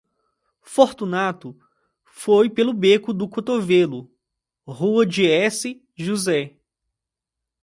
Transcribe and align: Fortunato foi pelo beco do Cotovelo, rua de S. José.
Fortunato 0.63 1.55
foi 2.03 2.49
pelo 2.49 2.73
beco 2.73 3.13
do 3.13 3.29
Cotovelo, 3.29 4.09
rua 4.65 5.05
de 5.05 5.27
S. 5.27 5.79
José. 5.95 6.57